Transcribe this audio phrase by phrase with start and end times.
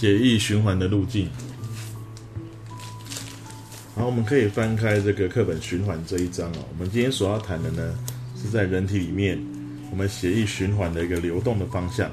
[0.00, 1.28] 血液循环的路径。
[3.94, 6.64] 好，我们可以翻开这个课本循环这一章哦。
[6.72, 7.94] 我们今天所要谈的呢，
[8.34, 9.38] 是在人体里面
[9.90, 12.10] 我们血液循环的一个流动的方向。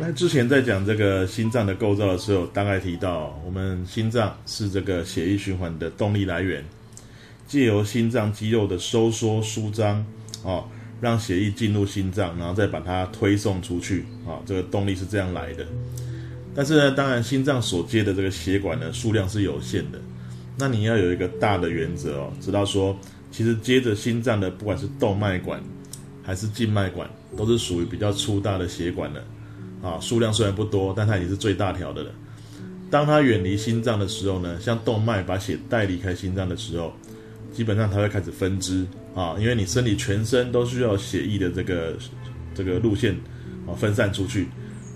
[0.00, 6.64] 那之前在讲这个心脏的构造的时候，大概提到我们心脏是这个血液循环的动力来源，
[7.46, 10.04] 借由心脏肌肉的收缩舒张
[10.42, 10.64] 哦，
[11.00, 15.64] 让血液进入心脏，然后再把它推送出去啊，这个动力是这样来的。
[16.54, 19.98] 但是呢，当然心脏所接的这个血管呢数量是有限的。
[20.56, 22.96] 那你要有一个大的原则哦，知道说，
[23.32, 25.60] 其实接着心脏的不管是动脉管
[26.22, 29.24] 还是静脉管，都是属于比较粗大的血管的，
[29.82, 32.10] 啊，数量虽然不多，但它已经是最大条的了。
[32.88, 36.92] 当它远离心脏的时候呢，像动脉把血带离开心脏的时候，
[37.52, 41.96] 基本上它会开始分支啊，因为你身体全身都需要血液的这个
[42.54, 43.12] 这个路线
[43.66, 44.46] 啊分散出去，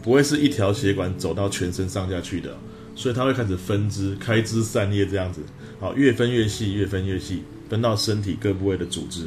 [0.08, 2.56] 不会是一条血管走到全身上下去的。
[2.96, 5.42] 所以它会开始分支、开枝散叶这样子，
[5.78, 9.26] 好，越分越细，越分越细，分到身体各部位的组织。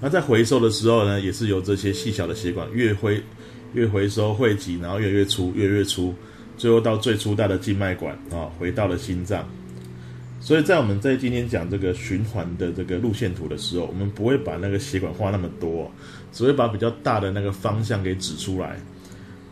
[0.00, 3.20] 那在回收的时候呢，也是由这些细小的血管越回
[3.74, 6.14] 越回收汇集，然后越越粗，越越粗，
[6.56, 9.44] 最后到最粗大的静脉管啊，回到了心脏。
[10.40, 15.92] 所以在我们在今天讲这个循环的这个路线图的时候，我们不会把那个血管画那么多，
[16.32, 18.80] 只会把比较大的那个方向给指出来。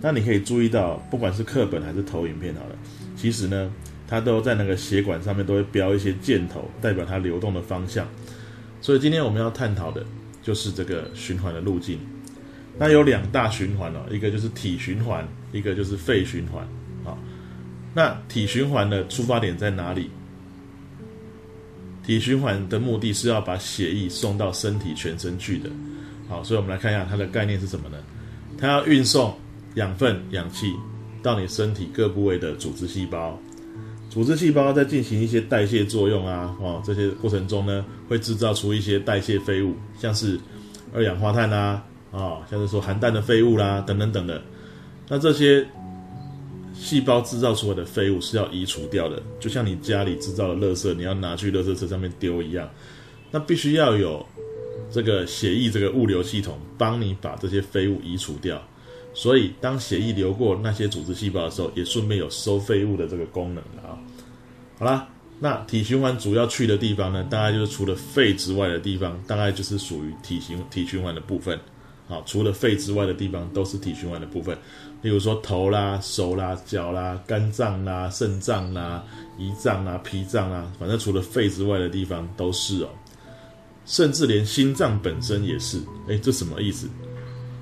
[0.07, 2.77] 那你可以注意到，不管是课本还是投影片，好了。
[3.17, 3.73] 其实呢，
[4.07, 8.07] 它都在那个血管上面都会标一些箭头，代表它流动的方向。
[8.81, 10.07] 所以今天我们要探讨的
[10.45, 11.99] 就是这个循环的路径。
[12.79, 16.65] 那有两大循环哦，一个就是体循环，一个就是肺循环。
[17.03, 17.19] 好，
[17.93, 20.09] 那体循环的出发点在哪里？
[22.05, 25.69] 体循环的目的是要把血液送到身体全身去的。
[26.29, 27.99] 好，所以我们来看一下它的概念是什么呢？
[28.57, 29.37] 它要运送
[29.77, 30.75] 养分、氧气。
[31.23, 33.37] 到你身体各部位的组织细胞，
[34.09, 40.39] 组织细胞在进行一些代谢作用啊，哦，这些过程中呢，会制造出一些代谢废物，像是
[40.95, 44.41] 二氧化碳啦，啊，像是说含氮的废物啦，等等等的。
[45.09, 45.67] 那这些
[46.73, 52.71] 细胞制造出来的废物是要移除掉的，就像你家里制造的垃圾，你要拿去垃圾车上面丢一样。
[53.33, 54.25] 那必须要有
[54.93, 58.63] 这个血液这个物流系统，帮你把这些废物移除掉。
[59.19, 63.97] 所以，当血液流过那些组织细胞的时候，也顺便有收废物的这个功能啊。
[64.79, 65.09] 好啦，
[65.41, 71.59] 那体循环主要去的地方呢，大概就是除了肺之外的地方，大概就是属于体循体循环的部分。
[72.07, 74.55] 好，除了肺之外的地方都是体循环的部分，
[75.01, 79.03] 例如说头啦、手啦、脚啦、肝脏啦、肾脏啦、
[79.39, 82.89] 胰脏啦、脾脏啦，反正除了肺之外的地方都是哦。
[83.87, 85.81] 甚至连心脏本身也是。
[86.07, 86.87] 哎，这什么意思？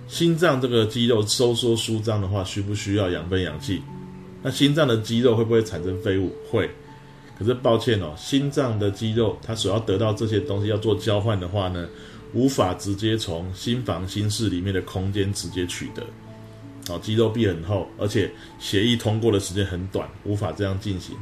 [0.07, 3.83] 心脏这个肌肉收缩舒张的话，需不需要养分氧气？
[4.43, 6.31] 那心脏的肌肉会不会产生废物？
[6.51, 6.71] 会。
[7.39, 11.89] 可是抱歉哦，心脏的肌肉它所要得到这些东西要做交换的话呢，
[12.33, 16.03] 无法直接从心房心室里面的空间直接取得。
[16.89, 21.17] 哦，肌肉壁很厚，而且血液通过的时间很短，无法这样进行。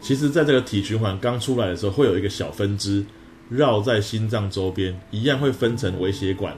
[0.00, 3.04] 其实，在这个体循环刚出来的时候，会有一个小分支
[3.48, 6.56] 绕在心脏周边，一样会分成微血管。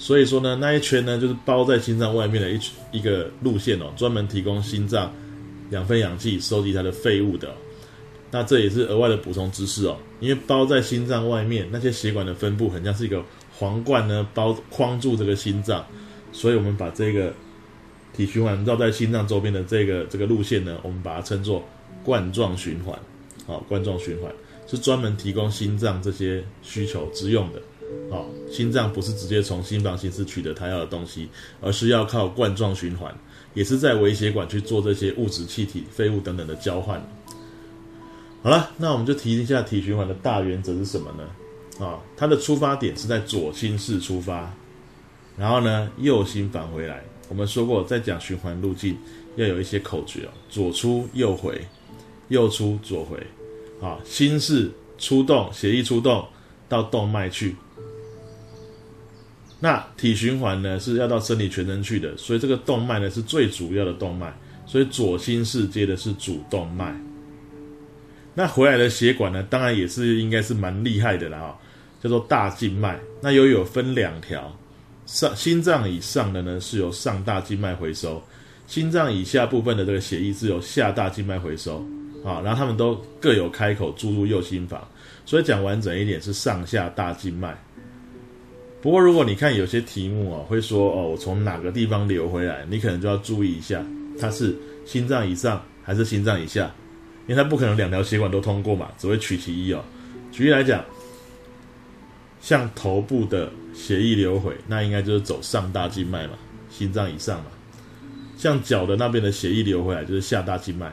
[0.00, 2.58] 所以说呢，那一圈呢，就是包在心脏外面的一
[2.90, 5.14] 一个路线哦，专门提供心脏
[5.72, 7.54] 养分、氧气、收集它的废物的。
[8.30, 13.22] 那这也是额外的补充知识哦，因为包在心脏外面那些血管的分布，很像是一个
[13.54, 15.84] 皇冠呢，包框住这个心脏。
[16.32, 17.34] 所以我们把这个
[18.16, 21.62] 体循环绕在心脏周边的这个这个路线呢，我们把它称作
[22.02, 22.98] 冠状循环。
[23.46, 24.32] 好，冠状循环
[24.66, 27.60] 是专门提供心脏这些需求之用的。
[28.10, 31.28] 好，心脏不是直接从心房心室取得它要的东西，
[31.60, 33.14] 而是要靠冠状循环，
[33.54, 37.00] 也是在微血管去做这些物质、气体、废物等等的交换。
[38.42, 41.84] 好了，那我们就提一下体循环的大原则是什么呢？
[41.86, 44.52] 啊，它的出发点是在左心室出发，
[45.36, 47.02] 然后呢右心返回来。
[47.28, 48.98] 我们说过，在讲循环路径
[49.36, 51.64] 要有一些口诀哦：左出右回，
[52.28, 53.16] 右出左回。
[53.80, 56.26] 啊，心室出动，血液出动
[56.68, 57.54] 到动脉去。
[59.62, 64.32] 那体循环呢是要到身体全身去的，所以这个动脉呢是最主要的动脉，
[64.64, 66.98] 所以左心室接的是主动脉。
[68.32, 71.58] 那回来的血管呢，当然也是应该是蛮厉害的了啊，
[72.02, 72.98] 叫做大静脉。
[73.20, 74.50] 那又有分两条，
[75.04, 78.22] 上心脏以上的呢是由上大静脉回收，
[78.66, 81.84] 心脏以下部分的这个血液是由下大静脉回收
[82.24, 84.88] 啊，然后他们都各有开口注入右心房，
[85.26, 87.54] 所以讲完整一点是上下大静脉。
[88.82, 93.84] 不过，如果你看有些题目啊，会说哦，我从哪个地方流回来，你可能就要注意一下。
[94.18, 94.56] 它是
[94.86, 96.70] 心脏以上还是心脏以下，
[97.26, 99.84] 因为它不可能两条血管都通过嘛，只会取其一哦。
[100.32, 100.84] 举例来讲，
[102.40, 106.34] 像头部的血液流回，那应该就是走上大静脉嘛，
[106.70, 107.46] 心脏以上嘛。
[108.38, 110.90] 像脚的那边的血液流回来，就是下大静脉。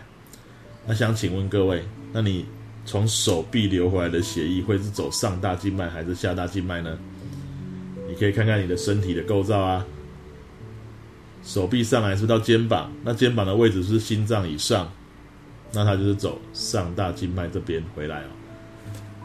[0.86, 1.82] 那想请问各位，
[2.12, 2.46] 那你
[2.86, 6.98] 从手臂流回来的血液会是走上大静脉还是下大静脉呢？
[8.08, 9.86] 你可以看看你的身体的构造啊。
[11.44, 14.92] 手臂上来是到肩膀，那肩膀的位置是心脏以上，
[15.74, 18.28] 那它就是走上大静脉这边回来哦。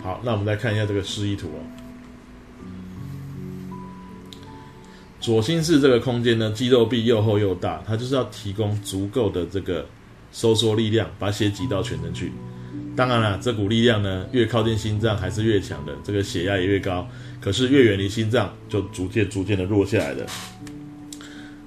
[0.02, 1.58] 好，那我们再看一下这个示意图哦。
[5.20, 9.86] 左心室这个空间呢，肌肉壁又厚又大，它就是要提供足够的这个
[10.32, 12.32] 收缩力量，把血挤到全身去。
[12.94, 17.08] 当然了，这股力量呢，越靠近心脏还是越强的，这个血压也越高。
[17.42, 20.24] 可是越远离心脏，就逐渐逐渐的弱下来的。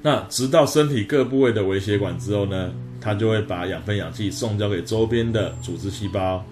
[0.01, 6.43] 那直到身体各部位的微血管之后呢，它就会把养分、氧气送交给周边的组织细胞。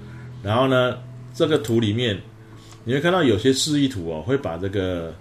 [0.44, 0.98] 然后呢，
[1.34, 2.22] 这个图里面
[2.84, 5.12] 你会看到有些示意图哦，会把这个。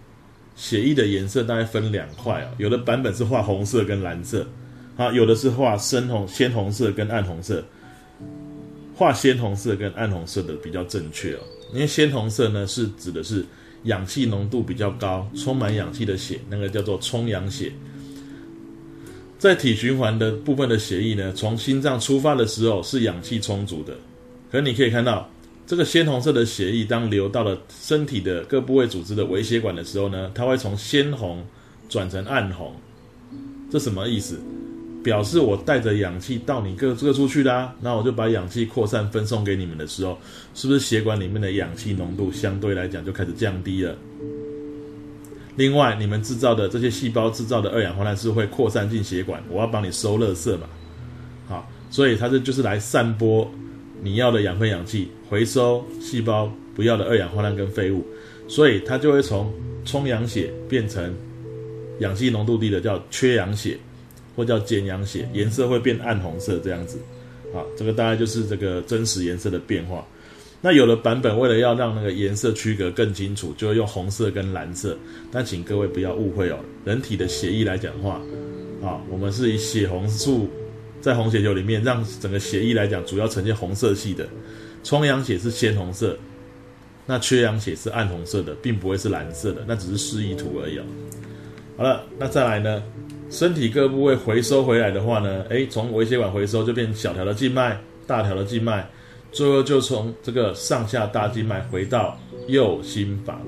[0.55, 4.47] 血液的颜色大概分两块哦，有的版本是画红色跟蓝色，
[4.99, 7.65] 啊，有的是画深红、鲜红色跟暗红色。
[8.95, 11.41] 画鲜红色跟暗红色的比较正确哦，
[11.73, 13.43] 因为鲜红色呢是指的是
[13.85, 17.73] 氧气浓度比较高、充满氧气的血，那个叫做充氧血。
[19.39, 23.95] 在体循环的部分的血液呢，从心脏出发的时候是氧气充足的，
[24.51, 25.29] 可你可以看到。
[25.65, 31.43] 这个鲜红色的血液，当流到了身体的各部位组织的微血管的时候呢，它会从鲜红
[31.89, 32.75] 转成暗红。
[33.71, 34.39] 这什么意思？
[35.03, 40.19] 表示我带着氧气到你各各处去啦，那我就把氧气扩散分送给你们的时候，
[40.55, 43.97] 是不是血管里面的氧气浓度相对来讲就开始降低了？
[45.57, 50.67] 另外，你们制造的这些细胞制造的二氧化碳是会扩散进血管，我要帮你收垃圾嘛？
[51.47, 53.51] 好，所以它这就是来散播。
[54.05, 58.05] 你要的养分、氧气回收细胞不要的二氧化碳跟废物，
[58.49, 59.53] 所以它就会从
[59.85, 61.15] 充氧血变成
[62.01, 63.79] 氧气浓度低的叫缺氧血，
[64.37, 66.99] 或叫减氧血，颜色会变暗红色这样子。
[67.55, 70.07] 啊，这个大概就是这个真实颜色的变化。
[70.61, 74.97] 那有的版本为了要让那个颜色区隔更清楚，就会用红色跟蓝色。
[75.31, 78.21] 但请各位不要误会哦，人体的血液来讲话，
[78.83, 80.49] 啊，我们是以血红素。
[81.01, 84.29] 在红血球里面，让整个血液来讲，主要呈现红色系的，
[84.85, 86.17] 充氧血是鲜红色，
[87.07, 90.79] 那缺氧血是暗红色的，并不会是蓝色的，那只是示意图而已。
[91.77, 92.81] 好了，那再来呢？
[93.33, 98.87] 身体各部位回收回来的话呢，诶，从微血管回收就变小条的静脉、大条的静脉，
[99.33, 103.41] 最后就从这个上下大静脉回到右心房，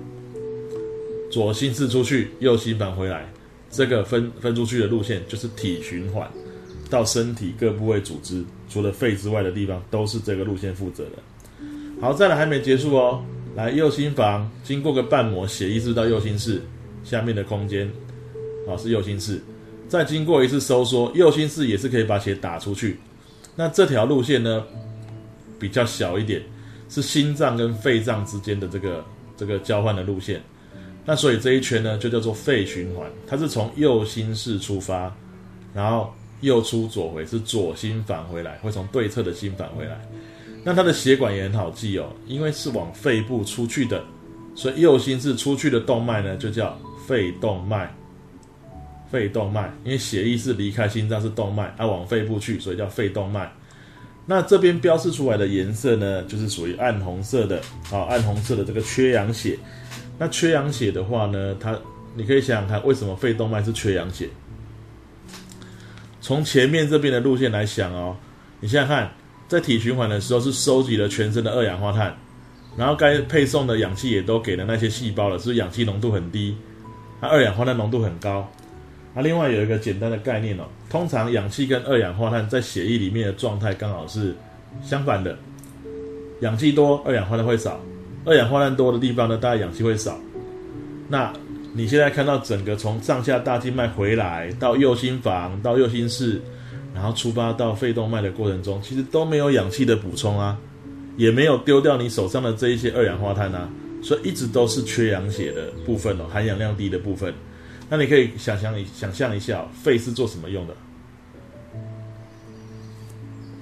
[1.30, 3.30] 左心室出去，右心房回来，
[3.70, 6.26] 这个分分出去的路线就是体循环。
[6.88, 11.10] 到身体各部位组织，除了肺之外的地方，都是这个路线负责的。
[12.00, 13.22] 好，再来还没结束哦。
[13.54, 16.62] 来右心房，经过个瓣膜，血液是到右心室
[17.04, 17.86] 下面的空间，
[18.66, 19.38] 啊，是右心室。
[19.94, 22.98] 再经过一次收缩，右心室也是可以把血打出去。
[23.54, 24.64] 那这条路线呢，
[25.56, 26.42] 比较小一点，
[26.88, 29.04] 是心脏跟肺脏之间的这个
[29.36, 30.42] 这个交换的路线。
[31.04, 35.14] 那所以这一圈呢，就叫做肺循环，它是从右心室出发，
[35.72, 36.12] 然后。
[36.40, 39.98] 右出左回是左心返回来，会从对侧的心返回来。
[40.62, 44.04] 那它的血管也很好记哦，因为是往肺部出去的，
[44.54, 47.90] 所以右心室出去的动脉呢就叫肺动脉。
[49.14, 53.48] 肺动脉，因为血液是离开心脏是动脉，啊往肺部去，所以叫肺动脉。
[54.26, 57.60] 那这边标示出来的颜色呢，就是属于暗红色的，
[57.92, 59.56] 啊暗红色的这个缺氧血。
[60.18, 61.78] 那缺氧血的话呢，它
[62.16, 64.28] 你可以想想看，为什么肺动脉是缺氧血？
[66.20, 68.16] 从前面这边的路线来想哦，
[68.58, 69.12] 你想想看，
[69.46, 72.16] 在体循环的时候是收集了全身的二氧化碳，
[72.76, 76.56] 然后该配送的氧气也都给了那些细胞了，是氧气浓度很低，
[77.20, 78.50] 它二氧化碳浓度很高。
[79.14, 84.34] 那另外有一个简单的概念哦，通常氧气跟二氧化碳在血液里面的状态刚好是
[84.82, 85.38] 相反的，
[86.40, 87.78] 氧气多，二氧化碳会少；
[88.24, 90.18] 二氧化碳多的地方呢，大概氧气会少。
[91.08, 91.32] 那
[91.72, 96.40] 你现在看到整个从上下大静脉回来到右心房到右心室，
[96.92, 100.58] 然后出发到肺动脉的过程中，其实都没有氧气的补充啊，
[101.16, 103.68] 也没有丢掉你手上的这一些二氧化碳啊，
[104.02, 107.32] 所以一直都是缺氧血的部分哦，含氧量低的部分。
[107.88, 110.74] 那你可以想象一想象一下，肺是做什么用的？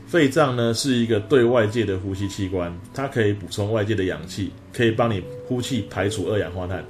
[0.06, 6.84] 肺脏呢是一个对外界的呼吸器官，它可以补充外界的氧气，可以帮你呼气排除二氧化碳。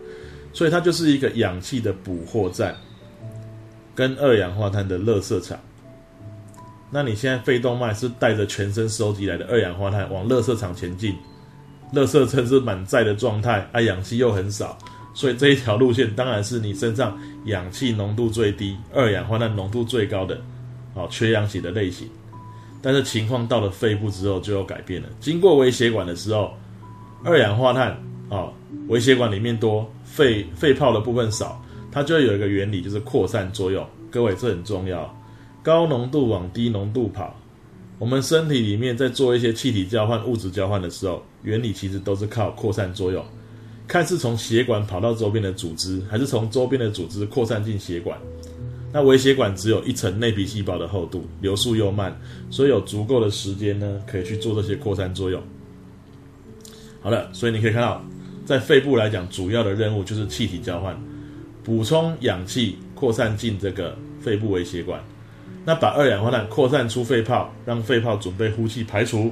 [0.52, 2.76] 所以它就是一个氧气的捕获站，
[3.94, 5.58] 跟二氧化碳的垃圾场。
[6.90, 11.16] 那你现在肺动脉是带着全身收集来的二氧化碳往垃圾场前进，
[11.94, 14.76] 垃圾车是满载的状态，啊，氧气又很少，
[15.14, 20.40] 所以这一条路线当然是你身上氧气浓度最低、二氧化碳浓度最高的，
[20.94, 22.08] 哦，缺氧型的类型。
[22.80, 26.52] 但是情况到了肺部之后就有改变了，经过微血管的时候，
[27.24, 27.90] 二氧化碳
[28.28, 28.50] 啊，
[28.88, 33.86] 微血管里面多，肺肺泡的部分少，它就会有一个原理，就是扩散作用。
[34.10, 35.14] 各位，这很重要。
[35.62, 37.36] 高浓度往低浓度跑，
[38.00, 43.24] 我们身体里面在做一些气体交换、物质交换的时候，原理其实都是靠扩散作用。
[43.92, 48.18] 看是从血管跑到周边的组织，还是从周边的组织扩散进血管。
[48.90, 52.18] 那微血管只有一层内皮细胞的厚度，流速又慢，
[52.48, 55.42] 所以有足够的时间呢，可以去做这些扩散作用。
[57.02, 58.02] 好了，所以你可以看到，
[58.46, 60.98] 在肺部来讲，主要的任务就是气体交换，
[61.62, 65.04] 补充氧气，扩散进这个肺部微血管。
[65.66, 69.30] 那把二氧化碳扩散出肺泡，让肺泡准备呼气排除。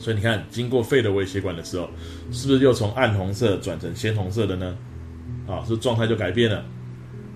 [0.00, 1.88] 所以你看，经过肺的微血管的时候，
[2.32, 4.76] 是不是又从暗红色转成鲜红色的呢？
[5.46, 6.64] 啊，是状态就改变了。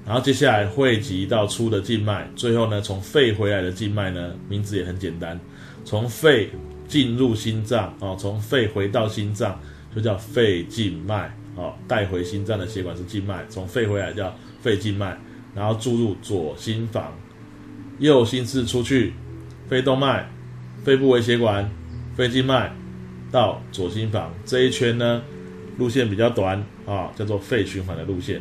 [0.07, 5.39] 然后接下来汇集到出的静脉，最后呢，从肺回来的静脉呢，名字也很简单，
[5.85, 6.51] 从肺
[6.89, 9.61] 进入心脏啊，从肺回到心脏
[9.95, 15.17] 就叫肺静脉啊，带回心脏的血管是静脉，从肺回来叫肺静脉，
[15.55, 17.13] 然后注入左心房。
[17.99, 19.13] 右心室出去，
[19.69, 20.29] 肺动脉、
[20.83, 21.71] 肺部微血管、
[22.15, 22.73] 肺静脉
[23.31, 25.23] 到左心房这一圈呢，
[25.79, 28.41] 路线比较短啊，叫做肺循环的路线。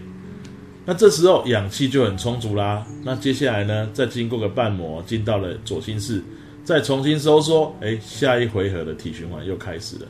[0.86, 2.86] 那这时候氧气就很充足啦。
[3.04, 6.22] 那接下来呢，再经过个瓣膜进到了左心室，
[6.64, 10.08] 再重新收缩，哎，下一回合的体循环又开始了。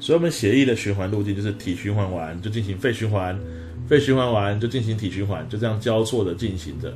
[0.00, 3.38] 所以，我们血液的循环路径就是体循环完就进行肺循环，
[3.86, 6.92] 肺循环完就进行体循环，就这样交错的进行着。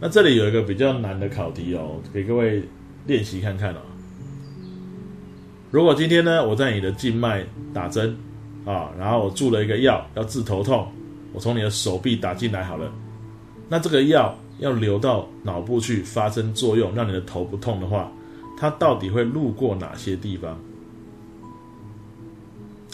[0.00, 2.62] 那这里有一个比较难的考题哦，给各位
[3.06, 3.80] 练习看看哦。
[5.72, 8.14] 如果今天呢，我在你的静脉打针
[8.66, 10.86] 啊，然后我注了一个药，要治头痛，
[11.32, 12.92] 我从你的手臂打进来好了。
[13.70, 18.12] 那这个药要流到脑部去发生作用，让你的头不痛的话，
[18.58, 20.60] 它到底会路过哪些地方？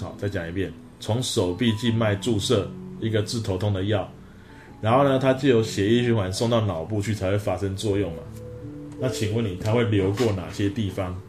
[0.00, 2.70] 好，再讲一遍，从手臂静脉注射
[3.00, 4.08] 一个治头痛的药。
[4.80, 8.23] 然后呢，它就有血液循环送到脑部去才会发生作用嘛。
[9.00, 11.20] 那请问你，它会流过哪些地方？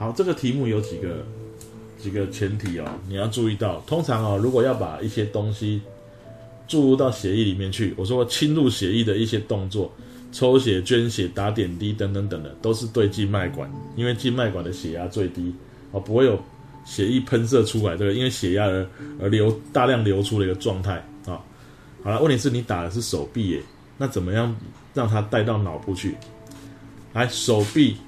[0.00, 1.22] 好，这个题目有几个
[1.98, 3.80] 几个前提哦，你要注意到。
[3.80, 5.78] 通常哦，如果要把一些东西
[6.66, 9.92] 注入到血液里面去，我说侵入血液的一些动作，
[10.32, 15.54] 抽血、捐血、打点滴等等等的，都是对静脉管，因为静脉管的血压最低
[15.92, 16.42] 哦，不会有
[16.86, 18.14] 血液喷射出来，对不对？
[18.14, 18.88] 因为血压而
[19.20, 20.94] 而流大量流出的一个状态
[21.26, 21.44] 啊。
[22.02, 23.62] 好了，问题是你打的是手臂耶，
[23.98, 24.56] 那怎么样
[24.94, 26.14] 让它带到脑部去？
[27.12, 27.98] 来，手臂，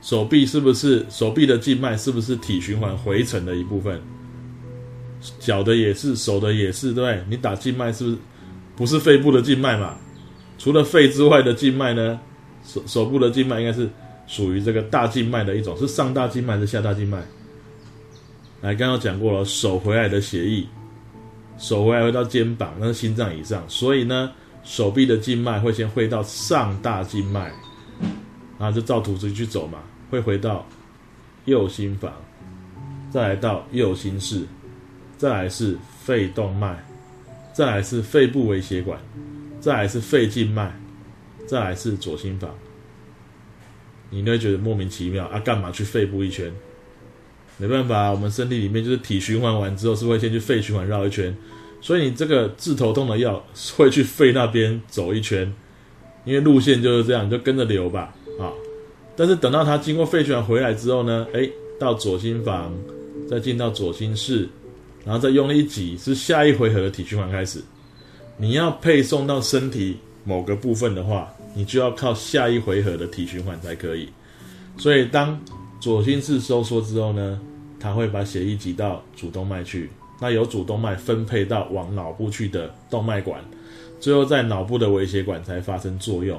[0.00, 4.00] 手臂是不是手臂的静脉是不是体循环回程的一部分？
[5.38, 7.24] 脚的也是，手的也是，对不对？
[7.28, 8.16] 你打静脉是不是
[8.76, 9.96] 不是肺部的静脉嘛？
[10.58, 12.18] 除了肺之外的静脉呢？
[12.64, 13.88] 手手部的静脉应该是
[14.26, 17.18] 属于这个大静脉的一种，是上大静脉还是下大静脉？
[18.62, 20.64] 来，刚刚讲过了，手回来的血液。
[21.58, 24.30] 手回来回到肩膀，那是心脏以上，所以呢，
[24.64, 27.52] 手臂的静脉会先汇到上大静脉，
[28.60, 29.78] 然后就照图纸去走嘛，
[30.10, 30.66] 会回到
[31.46, 32.12] 右心房，
[33.10, 34.44] 再来到右心室，
[35.16, 36.84] 再来是肺动脉，
[37.54, 39.00] 再来是肺部微血管，
[39.60, 40.78] 再来是肺静脉，
[41.46, 42.54] 再来是左心房。
[44.10, 46.52] 你会觉得莫名其妙啊，干嘛去肺部一圈？
[47.56, 51.34] 没办法，我们身体里面就是体循环完之后，是会先去肺循环绕一圈，
[51.80, 53.42] 所以你这个治头痛的药
[53.76, 55.50] 会去肺那边走一圈，
[56.24, 58.52] 因为路线就是这样，就跟着流吧，啊！
[59.14, 62.72] 但是等到它经过肺循环回来之后呢，哎，到左心房，
[63.28, 64.48] 再进到左心室，
[65.04, 67.60] 然后再用力一挤，是下一回合的体循环开始。
[68.36, 74.08] 你要配送到身体某个部分的话，你就要靠下一回合的体循环才可以。
[74.78, 75.38] 所以当
[75.80, 77.40] 左心室收缩之后呢？
[77.82, 79.88] 它会把血液挤到主动脉去，
[80.20, 83.42] 那由主动脉分配到往脑部去的动脉管，
[83.98, 86.38] 最后在脑部的微血管才发生作用，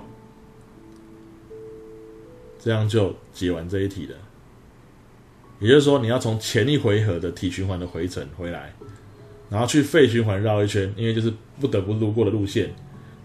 [2.63, 4.15] 这样就解完这一题了。
[5.59, 8.73] 也就是说，你要从前一回合的体循环的回程回来，
[9.49, 12.73] 然后去肺循环绕一圈，因为就是不得不路过的路线，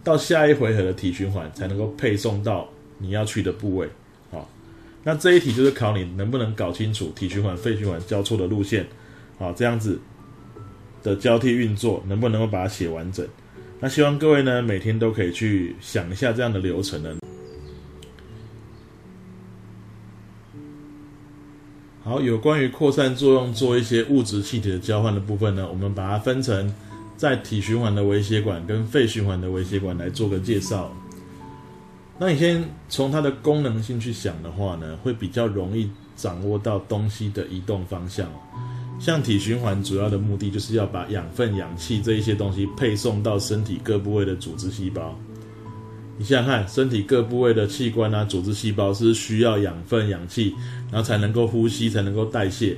[0.02, 3.88] 到下一回合的体循环才能够配送到你要去的部位。
[4.31, 4.47] 好
[5.02, 8.87] 那这一题就是考你能不能搞清楚体循环、肺循环交错的路线，
[9.38, 9.99] 好，这样子
[11.02, 13.26] 的交替运作，能不能够把它写完整？
[13.81, 17.16] 那希望各位呢每天都可以去想一下这样的流程呢。
[22.06, 26.72] 好，有关于扩散作用做一些物质气体的交换的部分呢，我们把它分成
[27.16, 30.88] 在体循环的微血管跟肺循环的微血管来做个介绍。
[32.16, 38.30] 那你先从它的功能性去想的话呢，会比较容易掌握到东西的移动方向。
[39.00, 45.18] 像体循环主要的目的就是要把养分、氧气这一些东西配送到身体各部位的组织细胞。
[46.18, 50.54] 你想想看，身体各部位的器官啊、组织细胞是需要养分、氧气，
[50.90, 52.76] 然后才能够呼吸、才能够代谢。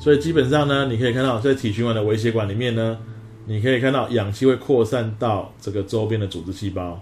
[0.00, 2.98] 所以基本上呢，你可以看到在体循环的微血管里面呢，
[3.46, 7.00] 你可以看到氧气会扩散到这个周边的组织细胞。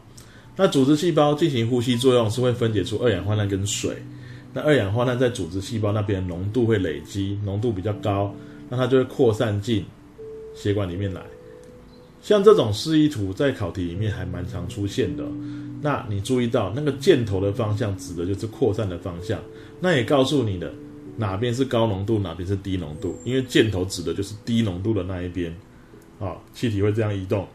[0.57, 3.97] 那组织细胞进行呼吸作用是会分解出二氧化碳跟水。
[4.53, 8.35] 那二氧化碳在组织细胞那边浓度会累积，浓度比较高，
[8.69, 9.85] 那它就会扩散进
[10.55, 11.21] 血管里面来。
[12.27, 15.25] 像这种示意图在考题里面还蛮常出现的。
[15.81, 19.41] 那你注意到那个箭头的方向指的就是扩散的方向，
[19.79, 20.75] 那也告诉你的
[21.17, 25.55] 哪边是高浓度，哪边是低浓度，因为箭头指的就是低浓度的那一边。
[26.19, 27.47] 啊，气体会这样移动，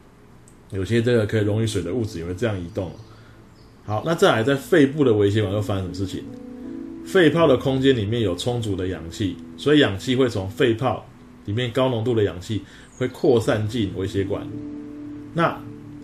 [0.72, 2.90] 有些这个可以溶于水的物质也会这样移动。
[3.84, 6.24] 好，那再来在肺部的微血管又发生什么事情？
[7.04, 11.06] 肺泡的空间里面有充足的氧气，所以氧气会从肺泡
[11.52, 12.62] 里面高浓度的氧气
[12.98, 14.48] 会扩散进微血管。
[15.34, 15.50] 那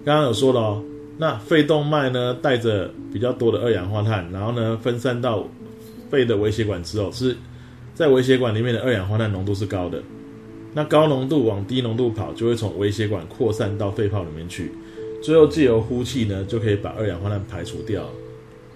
[0.03, 0.83] 刚刚有说了哦，
[1.17, 5.47] 那肺动脉呢带着比较多的二氧化碳，然后呢分散到
[6.09, 7.33] 肺的微血管之后，是
[7.93, 10.03] 在微血管里面的二氧化碳浓度是高的。
[10.73, 14.69] 那高浓度往低浓度跑，就会从微血管扩散到肺泡里面去，
[15.23, 18.05] 最后借由呼气呢就可以把二氧化碳排除掉。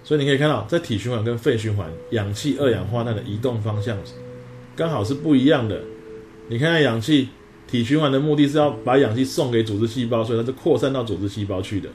[0.02, 3.96] 所以你可以看到，在体循环跟肺循环，氧气、二氧化碳的移动方向
[4.74, 5.80] 刚好是不一样的。
[6.48, 7.28] 你看看氧气，
[7.66, 11.88] 体循环的目的是要把氧气送给组织细胞，所以它是扩散到组织细胞去的。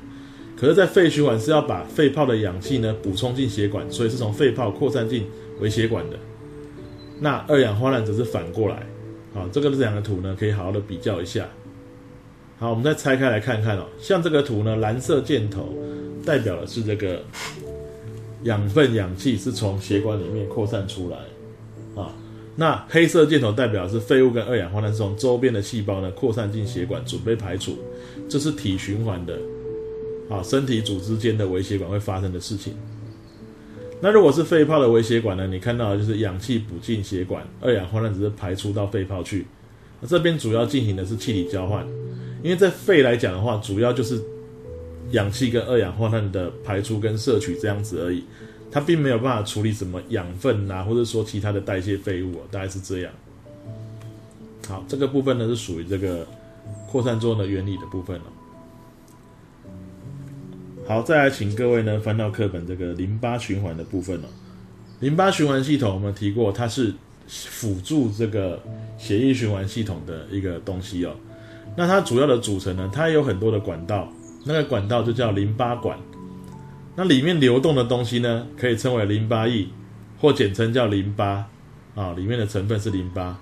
[0.55, 5.25] 可是，在肺循环是要把肺泡的氧气呢补充进血管，所以是从肺泡扩散进
[5.59, 6.17] 微血管的。
[7.19, 8.85] 那二氧化碳则是反过来。
[9.35, 11.47] 啊，这个这两个图呢，可以好好的比较一下。
[12.57, 13.85] 好，我们再拆开来看看哦。
[13.99, 15.75] 像这个图呢，蓝色箭头
[16.25, 17.23] 代表的是这个。
[18.43, 21.17] 养分、氧气是从血管里面扩散出来，
[22.59, 27.77] 那黑色箭头代表是废物跟二氧化碳是从周边的细胞呢扩散进血管，准备排除，
[28.27, 29.39] 这是体循环的，
[30.29, 32.73] 啊，身体组织间的微血管会发生的事情。
[34.01, 35.47] 那如果是肺泡的微血管呢？
[35.47, 39.45] 你看到的就是氧气补进血管，二氧化碳只是排出到肺泡去，
[40.01, 41.87] 那这边主要进行的是气体交换，
[42.43, 44.19] 因为在肺来讲的话，主要就是。
[45.11, 48.25] 氧气跟二氧化碳的排出跟摄取这样子而已，
[48.71, 53.11] 它并没有办法处理什么养分啊，或者说其他的代谢废物啊，大概是这样。
[54.67, 56.27] 好，这个部分呢是属于这个
[56.89, 58.25] 扩散作用的原理的部分了。
[60.87, 64.27] 好，再来请各位呢翻到课本这个淋巴循环的部分了。
[64.99, 66.93] 淋巴循环系统我们提过，它是
[67.27, 68.61] 辅助这个
[68.97, 71.13] 血液循环系统的一个东西哦。
[71.75, 74.11] 那它主要的组成呢，它有很多的管道。
[74.43, 75.99] 那个管道就叫淋巴管，
[76.99, 79.67] 那里面流动的东西呢，可以称为淋巴液，
[80.19, 81.45] 或简称叫淋巴，
[81.93, 83.37] 啊，里面的成分是淋巴。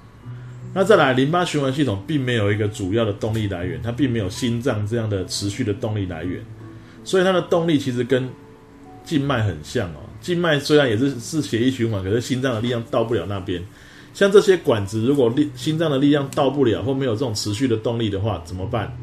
[0.74, 6.44] 那再来，淋巴循环系统并没有一个主要的动力来源，它并没有心脏这样的持续的动力来源，
[7.06, 8.30] 所以它的动力其实跟
[9.06, 10.04] 静脉很像哦。
[10.20, 13.64] 静脉虽然也是是血液循环，可是心脏的力量到不了那边。
[14.14, 18.94] 像这些管子，如果力心脏的力量到不了，或没有这种持续的动力的话，怎么办？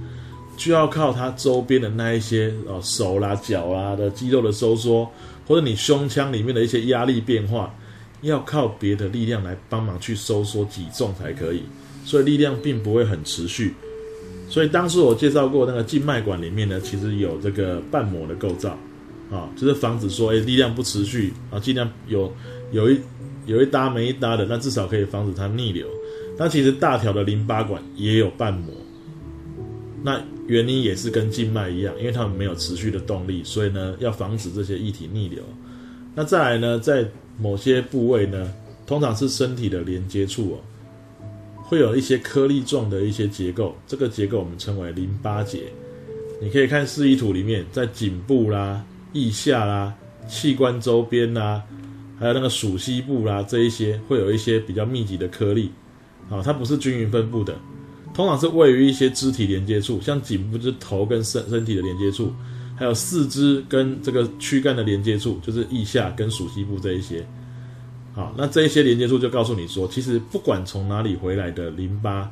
[0.65, 5.11] 就要靠它周边的那一些哦手啦脚啦的肌肉的收缩，
[5.45, 7.75] 或者你胸腔里面的一些压力变化，
[8.21, 11.65] 要靠别的力量来帮忙去收缩挤重才可以，
[12.05, 13.75] 所以力量并不会很持续。
[14.49, 18.79] 所以当时我介绍过那个静脉管里面呢，其实有这个瓣膜的构造
[19.33, 22.33] 啊，就是防止说哎力量不持续啊，尽量有
[22.71, 23.01] 有一
[23.47, 25.89] 有一搭没一搭的，那至少可以防止它逆流。
[26.39, 28.73] 那其实大条的淋巴管也有瓣膜。
[30.05, 35.43] 那原因也是跟静脉一样，因为它们没有持续的动力，所以呢，要防止这些液体逆流。
[36.15, 37.07] 那再来呢，在
[37.39, 38.53] 某些部位呢，
[38.87, 40.59] 通常是身体的连接处哦，
[41.63, 45.61] 会有一些颗粒状的一些结构，这个结构我们称为淋巴结。
[46.41, 49.95] 你可以看示意图里面，在颈部啦、腋下啦、
[50.29, 51.63] 器官周边啦，
[52.19, 55.71] 还有那个鼠膝部啦，这一些会有一些比较密集的颗粒，
[56.29, 57.57] 啊，它不是均匀分布的。
[58.15, 62.31] 通常是位于一些肢体连接处，像颈部就是头跟身身体的连接处，
[62.77, 67.27] 还有四肢跟这个躯干的连接处，就是腋下跟属膝部这一些。
[68.13, 72.31] 好，那这一些连接处就告诉你说，其实不管从哪里回来的淋巴，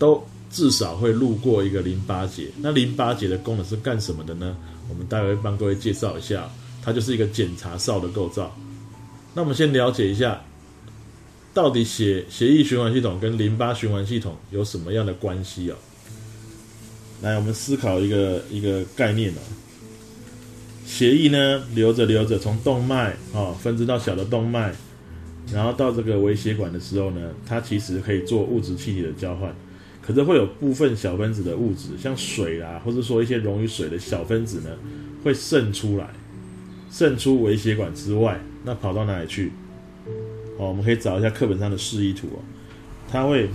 [0.00, 2.48] 都至少会路过一个淋巴结。
[2.56, 4.56] 那淋巴结的功能是干什么的呢？
[4.90, 6.50] 我们待会帮各位介绍一下，
[6.82, 8.52] 它就是一个检查哨的构造。
[9.32, 10.42] 那我们先了解一下。
[11.58, 15.76] 到底血血液循环系统跟淋巴循环系统有什么样的关系啊？
[17.20, 19.42] 来，我们思考一个一个概念哦。
[20.86, 24.72] 血液呢流着流着，从动脉啊分支到小的动脉，
[25.52, 29.52] 然后到这个微血管的时候呢，它其实可以做物质气体的交换，
[30.00, 34.70] 可是会有部分小分子的物质，像水啊，或者说一些溶于水的小分子呢，
[35.24, 36.08] 会渗出来，
[36.88, 39.50] 渗出微血管之外，那跑到哪里去？
[40.58, 42.38] 哦，我们可以找一下课本上的示意图哦，
[43.10, 43.48] 它会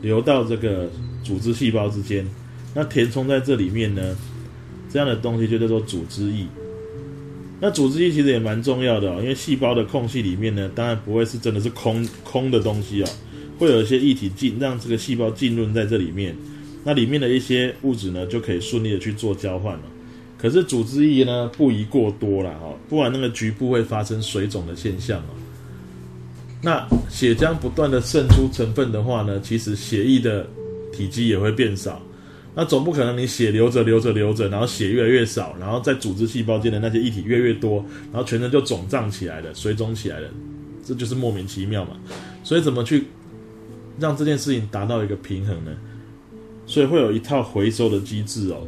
[0.00, 0.88] 流到这个
[1.24, 2.24] 组织细胞之间，
[2.74, 4.16] 那填充在这里面呢，
[4.88, 6.46] 这样的东西就叫做组织液。
[7.60, 13.08] 那组织液其实也蛮重要的哦，因为细胞的空隙里面呢，当然不会是真的是空空的东西哦，
[13.58, 16.36] 会有一些液体进让这个细胞浸润在这里面，
[16.84, 19.82] 那里面的一些物质呢，就可以顺利的去做交换了。
[20.40, 25.34] 可是组织液呢，不宜过多了哈，不然那个局部会发生水肿的现象哦。
[26.62, 30.46] 那血浆不断的渗出成分的话呢，其实血液的
[30.92, 32.00] 体积也会变少。
[32.54, 40.28] 那总不可能你血流着流着流着，然后血越来越少，然后在组织细胞间的那些液体越来越多，然后全身就肿胀起来了，水肿起来了，
[40.84, 41.96] 这就是莫名其妙嘛。
[42.44, 43.04] 所以怎么去
[43.98, 45.72] 让这件事情达到一个平衡呢？
[46.64, 48.66] 所以会有一套回收的机制哦，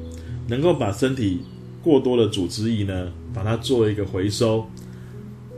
[0.49, 1.41] 能够把身体。
[1.83, 4.67] 过多的组织液呢，把它做一个回收，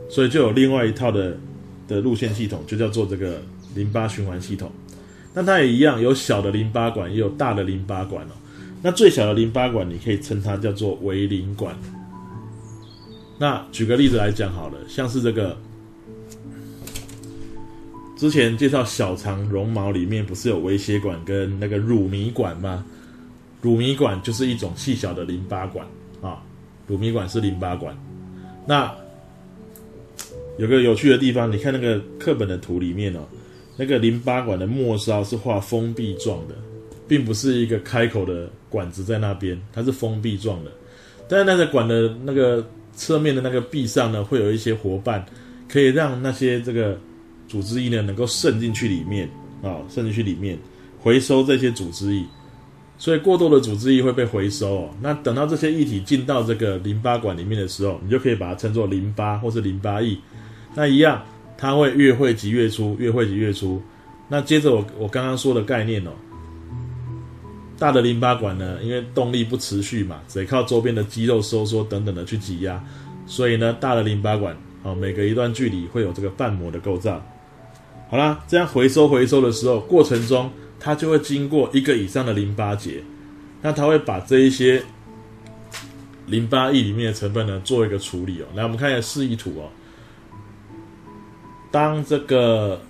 [0.09, 1.37] 所以就有另外一套的
[1.87, 3.41] 的路线系统，就叫做这个
[3.75, 4.71] 淋巴循环系统。
[5.33, 8.31] 那它也一样，有小的淋巴管，也有大的淋巴管哦。
[8.81, 11.75] 那最小的淋巴管，你可以称它叫做微淋管。
[13.39, 15.57] 那举个例子来讲好了，像是这个
[18.15, 22.85] 之前介绍小肠绒毛里面不是有微血管跟那个乳糜管吗？
[23.61, 25.85] 乳糜管就是一种细小的淋巴管。
[26.87, 27.97] 乳糜管是淋巴管。
[28.65, 28.93] 那
[30.57, 33.19] 有个有趣的地方，你看那个课本的图里面哦，
[33.75, 36.55] 那个淋巴管的末梢是画封闭状的，
[37.07, 40.71] 并不是一个开口的管子在那边，它是封闭状的。
[41.27, 42.65] 但是那个管的那个
[42.95, 45.25] 侧面的那个壁上呢，会有一些活瓣，
[45.67, 46.99] 可以让那些这个
[47.47, 49.27] 组织液呢能够渗进去里面
[49.63, 50.57] 啊，渗进去里面，
[50.99, 52.23] 回收这些组织液。
[52.95, 60.15] 所以过多的组织液会被回收，那等到这些液体进到这个淋巴管里面的时候，你就可以把它称作淋巴或是淋巴液。
[60.73, 61.21] 那一样，
[61.57, 63.81] 它会越汇集越出，越汇集越出。
[64.29, 66.11] 那接着我我刚刚说的概念哦，
[67.77, 72.81] 大的淋巴管呢，因为动力不持续嘛，得靠周边的肌肉收缩等等的去挤压，
[73.25, 77.21] 所以呢，大的淋巴管哦，每隔一段距离会有这个瓣膜的构造。
[78.09, 80.49] 好啦，这样回收回收的时候，过程中。
[80.85, 83.01] 它就会经过一个以上的淋巴结，
[83.61, 84.83] 那它会把这一些
[86.25, 88.45] 淋巴液里面的成分呢做一个处理哦。
[88.53, 89.71] 来，我们看一下示意图哦。
[91.71, 92.81] 当这个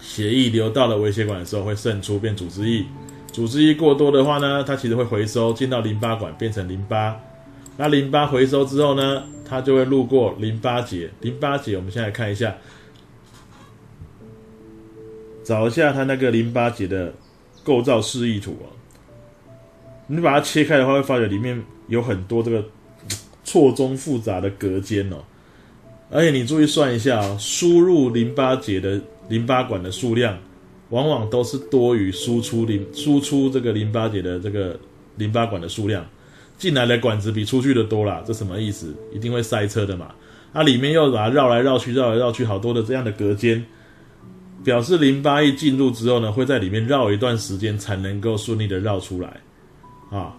[0.00, 2.86] 血液流到了微血管的时候，会渗出变组织液。
[3.30, 7.14] 组织液过多的话呢，它其实会回收进到淋巴管变成淋巴。
[7.76, 11.10] 那淋巴回收之后呢，它就会路过淋巴结。
[11.20, 12.54] 淋巴结，我们先来看一下。
[15.44, 17.12] 找一下它那个淋巴结的
[17.64, 18.66] 构造示意图啊，
[20.06, 22.64] 你把它切开的话，会发觉里面有很多这个
[23.44, 25.16] 错综复杂的隔间哦。
[26.10, 30.38] 而且你注意算一下啊，输入淋巴结的淋巴管的数量，
[30.90, 34.78] 往往都是多于输出淋输出这个淋巴结的这个
[35.16, 36.06] 淋巴管的数量。
[36.58, 38.94] 进来的管子比出去的多啦，这什么意思？
[39.12, 40.14] 一定会塞车的嘛。
[40.52, 43.64] 它里面又把它绕来绕去，绕来绕去，好多的这样的隔间。
[44.64, 49.40] 表示淋巴液进入之后呢，会在里面绕一段时间才能够顺利的绕出来，
[50.10, 50.36] 啊，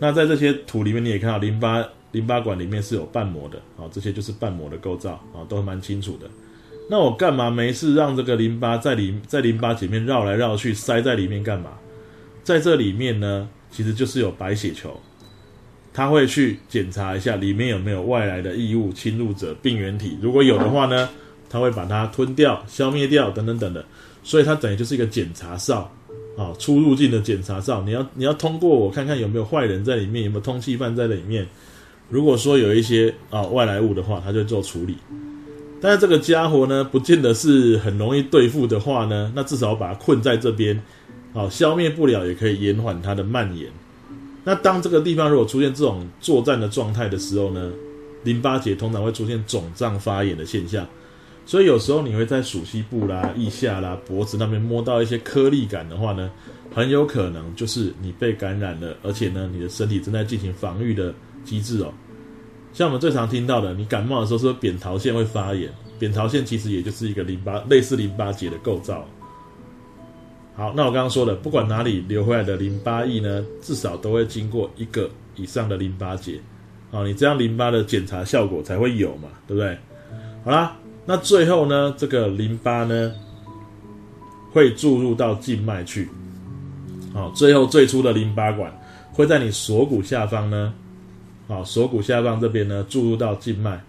[0.00, 6.28] 那在这些图里面你也看到淋巴淋巴管里面是有瓣膜的，啊，这些就是瓣膜的构造，啊，都蛮清楚的。
[6.90, 11.70] 那我干嘛没事让这个淋巴在里在淋巴里面绕来绕去塞在里面干嘛？
[12.42, 15.00] 在这里面呢，其实就是有白血球，
[15.92, 21.08] 它会去检查一下里面有没有外来的异物侵入者病原体，如果有的话呢？
[21.52, 23.84] 它会把它吞掉、消灭掉，等等等等，
[24.24, 25.92] 所以它等于就是一个检查哨
[26.34, 27.82] 啊，出入境的检查哨。
[27.82, 31.46] 你要你要通过我看看有没有坏人在里面，有没有通缉犯在里面。
[32.08, 34.96] 如果说有一些啊外来物的话，他就做处理。
[35.80, 40.80] 但是这个家伙呢，不见得是很容易对付的话呢，那至少把它困在这边，
[41.34, 43.68] 好消灭不了也可以延缓它的蔓延。
[44.44, 47.70] 那当这个地方如果出现这种作战的状态的时候呢，
[48.24, 50.86] 淋巴结通常会出现肿胀发炎的现象。
[51.44, 56.30] 所以有时候你会在属膝部啦、腋下啦、脖子那边摸到一些颗粒感的话呢，
[56.72, 61.12] 很有可能就是你被感染了，而且呢，你的身体正在进行防御的
[61.44, 61.92] 机制哦。
[62.72, 69.06] 像我们最常听到的，你感冒的时候说扁桃腺会发炎，扁桃腺其实也就是一个淋巴类似淋巴结的构造。
[70.54, 76.40] 好，那我刚刚说了，不管哪里流回来的淋巴液呢，至少都会经过一个以上的淋巴结。
[76.90, 79.76] 好，你这样淋巴的检查效果才会有嘛，对不对？
[80.44, 83.12] 好啦，那最后呢，这个淋巴呢
[84.52, 86.08] 会注入到静脉去。
[87.12, 88.72] 好，最后最初的淋巴管
[89.12, 90.72] 会在你锁骨下方呢。
[91.48, 93.82] 好，锁骨下方这边呢，注入到静脉。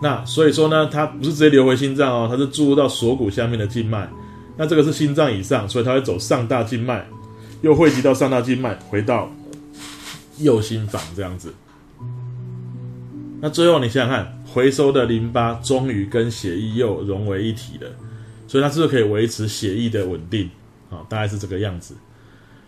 [0.00, 4.08] 那所以说呢，它不是直接流回心脏哦，它是注入到锁骨下面的静脉。
[4.56, 7.06] 那这个是心脏以上，所以它会走上大静脉，
[7.60, 9.30] 又汇集到上大静脉，回到
[10.38, 11.54] 右心房这样子。
[13.40, 17.88] 那最后你想想看，回收的淋巴终于跟血液又融为一体了，
[18.46, 20.48] 所以它是不是可以维持血液的稳定？
[20.90, 21.94] 啊，大概是这个样子。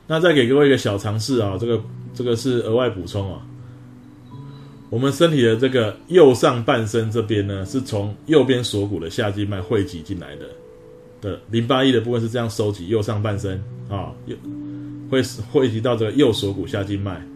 [0.07, 1.83] 那再给各位一个小尝试啊，这个
[2.14, 3.40] 这个是额外补充啊。
[4.90, 10.47] 我们身体的这个右上半身这边呢，是从右边锁骨的下静脉汇集进来的
[11.20, 14.37] 的淋巴液的部分是这样收集，右上半身啊，右
[15.11, 17.27] 会汇集到这个右锁骨下静脉。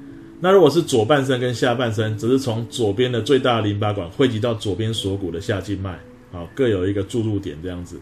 [0.40, 5.98] 那如果是左半身跟下半身，只是从左边的最大淋巴管汇集到左边锁骨的下静脉，
[6.30, 7.98] 好，各有一个注入点这样子。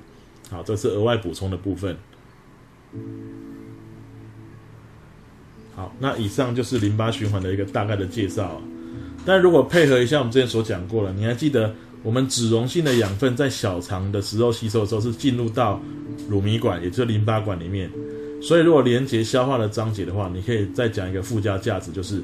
[0.50, 1.96] 好，这是额外补充的部分。
[5.74, 8.60] 好，那以上就是淋巴循环的一个大概的介绍。
[9.24, 15.80] 但如果配合一下我们之前所讲过了，你还记得我们脂溶性的养分在小肠的时候吸收的时候是进入到
[16.28, 17.90] 乳糜管，也就是淋巴管里面。
[18.40, 22.22] 所以如果连接消化的章节的话，你可以再讲一个附加价值，就是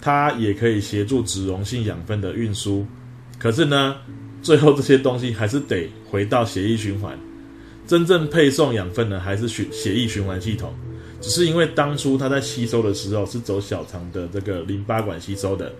[0.00, 2.86] 它也可以协助脂溶性养分的运输。
[3.38, 3.96] 可是呢，
[4.42, 7.18] 最后这些东西还是得回到血液循环，
[7.86, 10.72] 真正配送养分呢，还是血血液循环系统。
[11.20, 15.70] 只是因为当初它在吸收的时候是走小肠的这个淋巴管吸收的。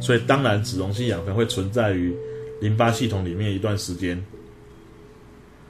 [0.00, 2.14] 所以当然，脂溶性养分会存在于
[2.60, 4.24] 淋巴系统里面一段时间。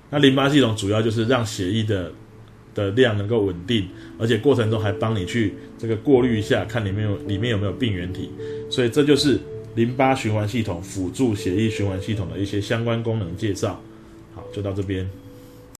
[0.09, 2.12] 那淋巴系统主要就是让血液的
[2.77, 8.31] 的量能够稳定，而且过程中还帮你去这个过滤一下，看里面有里面有没有病原体。
[8.71, 9.41] 所以这就是
[9.75, 13.83] 淋巴循环系统辅助血液循环系统的一些相关功能介绍。
[14.35, 15.09] 好，就到这边。